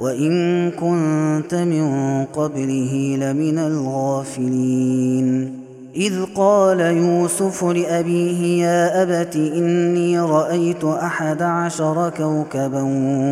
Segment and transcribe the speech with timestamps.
[0.00, 5.60] وإن كنت من قبله لمن الغافلين.
[5.96, 12.82] إذ قال يوسف لأبيه يا أبت إني رأيت أحد عشر كوكبا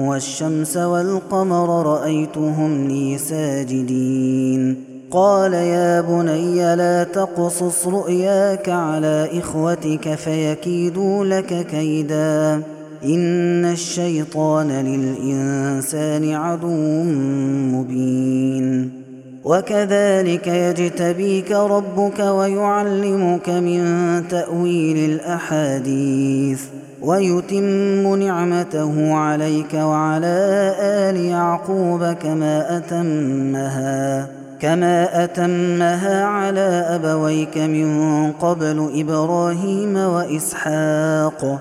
[0.09, 4.85] والشمس والقمر رأيتهم لي ساجدين.
[5.11, 12.78] قال يا بني لا تقصص رؤياك على إخوتك فيكيدوا لك كيداً.
[13.05, 17.03] إن الشيطان للإنسان عدو
[17.73, 18.99] مبين.
[19.45, 23.83] وكذلك يجتبيك ربك ويعلمك من
[24.29, 26.61] تأويل الأحاديث
[27.03, 34.27] ويتم نعمته عليك وعلى آل يعقوب كما أتمها
[34.61, 41.61] كما أتمها على أبويك من قبل إبراهيم وإسحاق.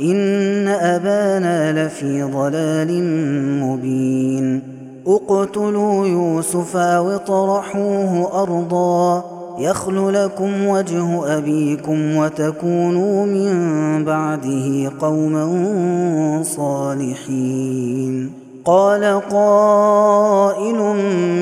[0.00, 3.02] إن أبانا لفي ضلال
[3.62, 4.62] مبين.
[5.06, 9.24] اقتلوا يوسف أو اطرحوه أرضا.
[9.58, 18.32] يخل لكم وجه أبيكم وتكونوا من بعده قوما صالحين.
[18.64, 20.76] قال قائل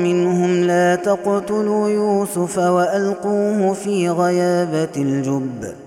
[0.03, 5.86] منهم لا تقتلوا يوسف وألقوه في غيابة الجب.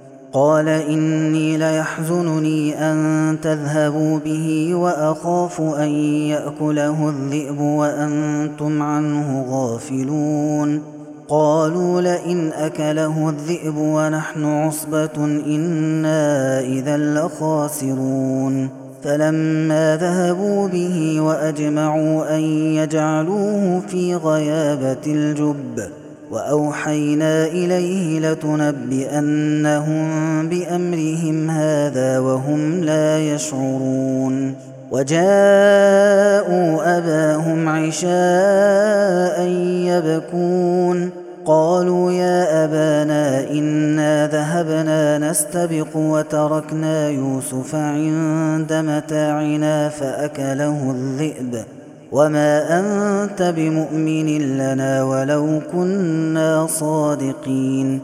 [0.33, 5.89] قال إني ليحزنني أن تذهبوا به وأخاف أن
[6.29, 10.81] يأكله الذئب وأنتم عنه غافلون.
[11.27, 18.69] قالوا لئن أكله الذئب ونحن عصبة إنا إذا لخاسرون.
[19.03, 22.41] فلما ذهبوا به وأجمعوا أن
[22.75, 26.00] يجعلوه في غيابة الجب
[26.31, 30.09] وأوحينا إليه لتنبئنهم
[30.49, 34.55] بأمرهم هذا وهم لا يشعرون.
[34.91, 39.41] وجاءوا أباهم عشاء
[39.87, 41.09] يبكون.
[41.45, 51.63] قالوا يا أبانا إنا ذهبنا نستبق وتركنا يوسف عند متاعنا فأكله الذئب.
[52.11, 57.99] وما أنت بمؤمن لنا ولو كنا صادقين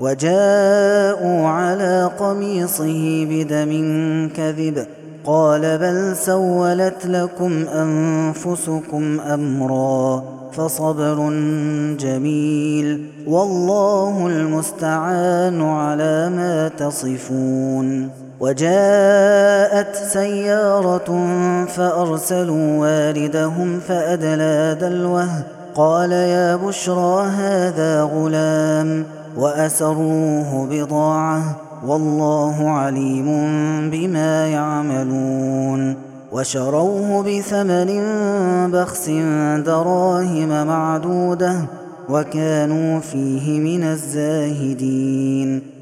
[0.00, 3.72] وجاءوا على قميصه بدم
[4.36, 4.86] كذب
[5.24, 11.30] قال بل سولت لكم أنفسكم أمرا فصبر
[12.00, 21.26] جميل والله المستعان على ما تصفون وجاءت سيارة
[21.66, 25.28] فأرسلوا والدهم فأدلى دلوه
[25.74, 29.04] قال يا بشرى هذا غلام
[29.36, 31.42] وأسروه بضاعة
[31.86, 33.26] والله عليم
[33.90, 35.96] بما يعملون
[36.32, 37.90] وشروه بثمن
[38.70, 39.08] بخس
[39.66, 41.56] دراهم معدودة
[42.08, 45.81] وكانوا فيه من الزاهدين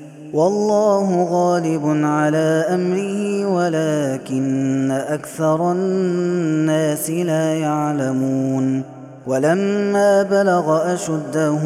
[0.33, 8.83] والله غالب على أمره ولكن أكثر الناس لا يعلمون.
[9.27, 11.59] ولما بلغ أشده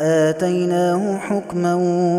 [0.00, 1.74] آتيناه حكما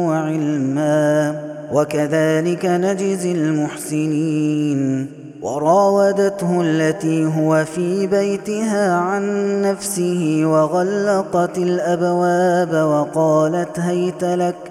[0.08, 1.36] وعلما
[1.74, 5.08] وكذلك نجزي المحسنين.
[5.42, 9.24] وراودته التي هو في بيتها عن
[9.62, 14.71] نفسه وغلقت الأبواب وقالت هيت لك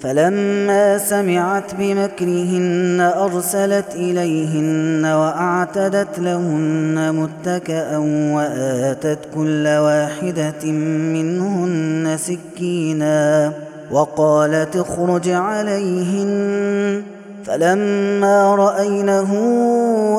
[0.00, 7.96] فلما سمعت بمكرهن أرسلت إليهن وأعتدت لهن متكأ
[8.34, 10.70] وآتت كل واحدة
[11.12, 13.52] منهن سكينا
[13.90, 17.02] وقالت اخرج عليهن.
[17.46, 19.32] فلما رأينه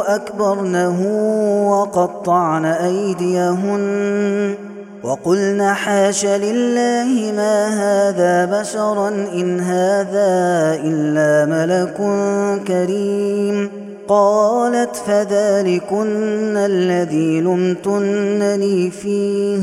[0.07, 1.01] أكبرنه
[1.72, 4.56] وقطعن أيديهن.
[5.03, 11.98] وقلن حاش لله ما هذا بشرا إن هذا إلا ملك
[12.68, 13.69] كريم.
[14.07, 19.59] قالت فذلكن الذي لمتنني فيه.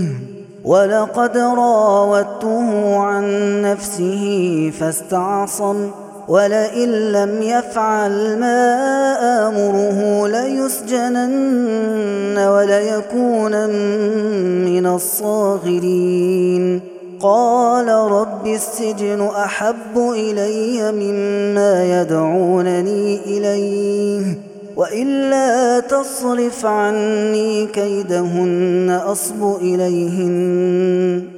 [0.65, 3.25] ولقد راودته عن
[3.63, 5.91] نفسه فاستعصم.
[6.29, 8.59] ولئن لم يفعل ما
[9.49, 11.59] آمره ليسجنن
[12.39, 13.71] وليكون
[14.65, 16.81] من الصاغرين.
[17.21, 24.39] قال رب السجن أحب إلي مما يدعونني إليه
[24.77, 31.38] وإلا تصرف عني كيدهن أصب إليهن.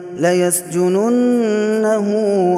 [0.17, 2.07] ليسجننه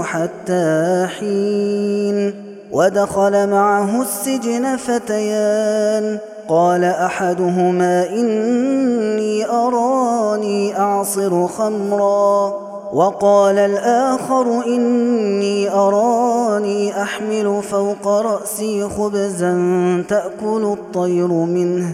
[0.03, 2.33] حتى حين.
[2.72, 6.17] ودخل معه السجن فتيان.
[6.50, 12.53] قال أحدهما إني أراني أعصر خمرا.
[12.93, 19.53] وقال الآخر إني أراني أحمل فوق رأسي خبزا
[20.10, 21.93] تأكل الطير منه.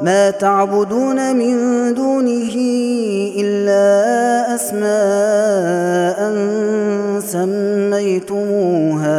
[0.00, 1.54] ما تعبدون من
[1.94, 2.54] دونه
[3.38, 6.18] إلا أسماء
[7.20, 9.16] سميتموها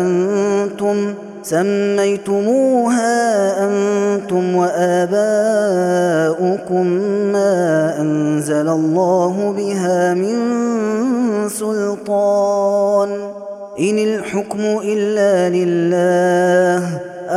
[0.00, 3.14] أنتم سميتموها
[3.64, 5.16] أنتم وآباؤكم
[7.32, 10.38] ما أنزل الله بها من
[11.48, 13.08] سلطان.
[13.80, 17.07] إن الحكم إلا لله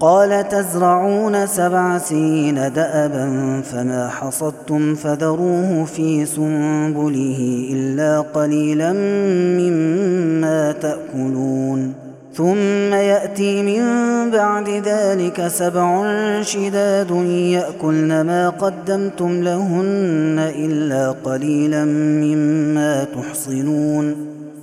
[0.00, 8.92] قال تزرعون سبع سنين دأبا فما حصدتم فذروه في سنبله إلا قليلا
[9.58, 11.94] مما تأكلون.
[12.34, 13.82] ثم يأتي من
[14.30, 16.02] بعد ذلك سبع
[16.42, 21.84] شداد يأكلن ما قدمتم لهن إلا قليلا
[22.24, 24.37] مما تحصنون.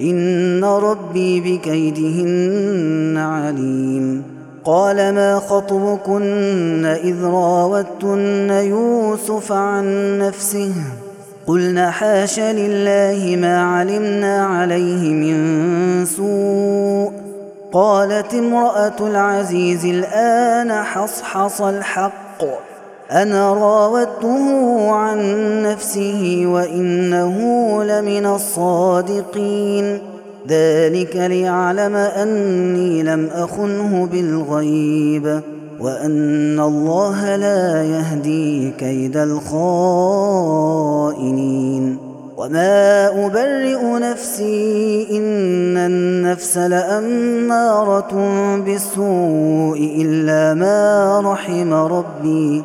[0.00, 4.22] إن ربي بكيدهن عليم.
[4.64, 10.72] قال ما خطبكن إذ راوتن يوسف عن نفسه؟
[11.46, 17.12] قلنا حاش لله ما علمنا عليه من سوء.
[17.72, 22.63] قالت امرأة العزيز الآن حصحص الحق.
[23.10, 25.18] أنا راودته عن
[25.62, 27.38] نفسه وإنه
[27.84, 29.98] لمن الصادقين.
[30.48, 35.40] ذلك ليعلم أني لم أخنه بالغيب
[35.80, 39.54] وأن الله لا يهدي كيد الخائنين.
[42.36, 48.14] وما أبرئ نفسي إن النفس لأمارة
[48.66, 52.64] بالسوء إلا ما رحم ربي.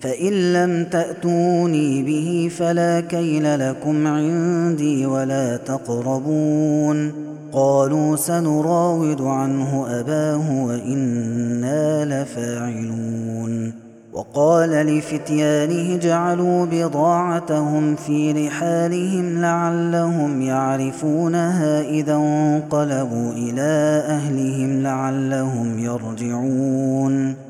[0.00, 7.12] فإن لم تأتوني به فلا كيل لكم عندي ولا تقربون.
[7.52, 13.72] قالوا سنراود عنه أباه وإنا لفاعلون.
[14.12, 27.49] وقال لفتيانه اجعلوا بضاعتهم في رحالهم لعلهم يعرفونها إذا انقلبوا إلى أهلهم لعلهم يرجعون.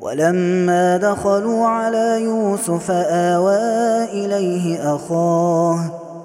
[0.00, 5.78] ولما دخلوا على يوسف آوى إليه أخاه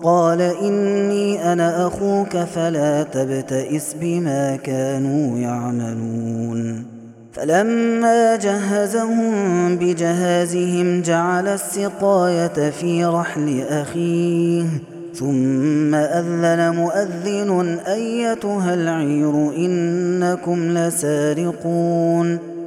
[0.03, 6.85] قال إني أنا أخوك فلا تبتئس بما كانوا يعملون
[7.33, 14.65] فلما جهزهم بجهازهم جعل السقاية في رحل أخيه
[15.13, 22.52] ثم أذن مؤذن أيتها العير إنكم لسارقون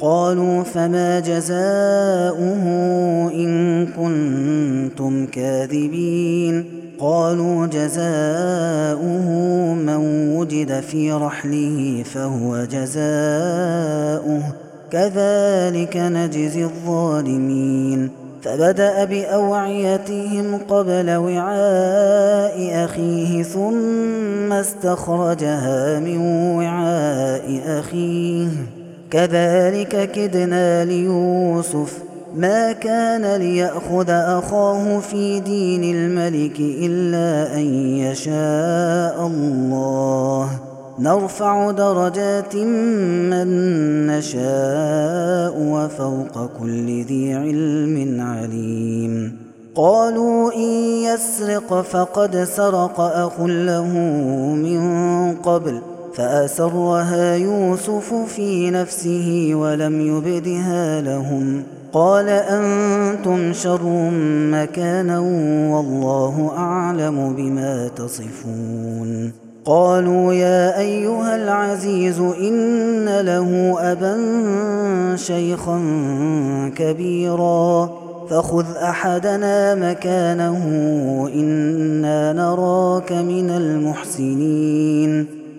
[0.00, 2.64] قالوا فما جزاؤه
[3.34, 6.64] إن كنتم كاذبين
[6.98, 9.28] قالوا جزاؤه
[9.74, 9.96] من
[10.36, 14.42] وجد في رحله فهو جزاؤه
[14.90, 18.10] كذلك نجزي الظالمين
[18.42, 26.18] فبدأ بأوعيتهم قبل وعاء أخيه ثم استخرجها من
[26.56, 28.48] وعاء أخيه
[29.14, 31.98] كذلك كدنا ليوسف.
[32.36, 40.48] ما كان ليأخذ أخاه في دين الملك إلا أن يشاء الله.
[40.98, 43.46] نرفع درجات من
[44.06, 49.36] نشاء وفوق كل ذي علم عليم.
[49.74, 50.70] قالوا إن
[51.04, 53.88] يسرق فقد سرق أخ له
[54.54, 55.93] من قبل.
[56.16, 61.62] فأسرها يوسف في نفسه ولم يبدها لهم.
[61.92, 64.10] قال أنتم شر
[64.52, 65.18] مكانا
[65.70, 69.32] والله أعلم بما تصفون.
[69.64, 74.16] قالوا يا أيها العزيز إن له أبا
[75.16, 75.80] شيخا
[76.76, 77.90] كبيرا
[78.30, 80.58] فخذ أحدنا مكانه
[81.34, 85.43] إنا نراك من المحسنين.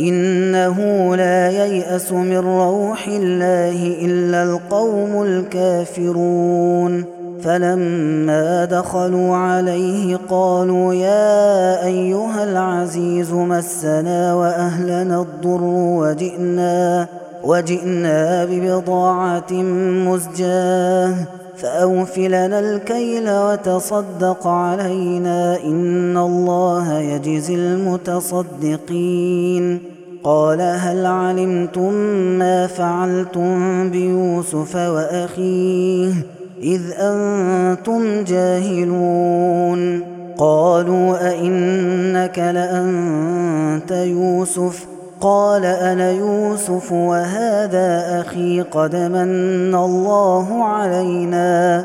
[0.00, 0.76] إنه
[1.16, 7.04] لا ييأس من روح الله إلا القوم الكافرون.
[7.44, 15.62] فلما دخلوا عليه قالوا يا أيها العزيز مسنا وأهلنا الضر
[16.00, 17.06] وجئنا
[17.44, 19.52] وجئنا ببضاعة
[20.06, 21.14] مزجاة
[21.56, 28.70] فأوفلنا الكيل وتصدق علينا إن الله يجزي المتصدقين.
[30.24, 31.92] قال هل علمتم
[32.38, 36.12] ما فعلتم بيوسف وأخيه
[36.62, 40.00] إذ أنتم جاهلون؟
[40.38, 44.86] قالوا أئنك لأنت يوسف؟
[45.20, 51.84] قال أنا يوسف وهذا أخي قد من الله علينا.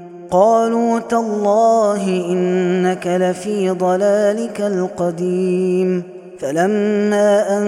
[0.31, 6.03] قالوا تالله إنك لفي ضلالك القديم.
[6.39, 7.63] فلما أن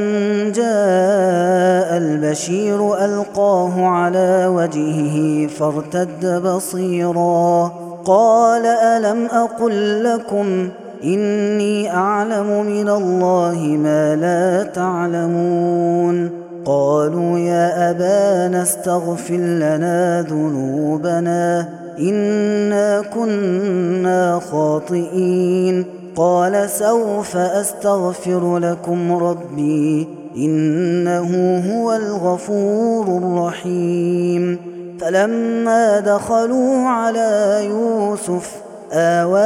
[0.52, 7.72] جاء البشير ألقاه على وجهه فارتد بصيرا.
[8.06, 10.70] قال ألم أقل لكم
[11.04, 16.30] إني أعلم من الله ما لا تعلمون.
[16.66, 21.83] قالوا يا أبانا استغفر لنا ذنوبنا.
[22.00, 34.58] إنا كنا خاطئين قال سوف أستغفر لكم ربي إنه هو الغفور الرحيم
[35.02, 38.52] فلما دخلوا على يوسف
[38.92, 39.40] آوى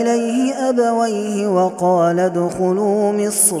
[0.00, 3.60] إليه أبويه وقال ادخلوا مصر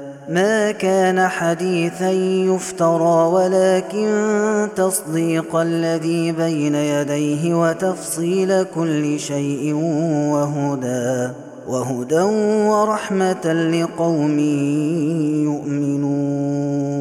[0.29, 9.73] ما كان حديثا يفترى ولكن تصديق الذي بين يديه وتفصيل كل شيء
[10.33, 11.29] وهدى
[11.67, 12.21] وهدى
[12.69, 14.39] ورحمة لقوم
[15.49, 16.91] يؤمنون.